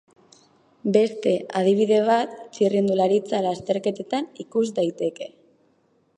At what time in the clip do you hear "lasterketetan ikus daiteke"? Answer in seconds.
3.49-5.31